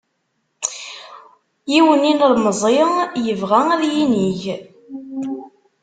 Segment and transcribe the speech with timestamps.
[1.71, 2.71] Yiwen n yilemẓi
[3.25, 4.43] yebɣa ad yinig.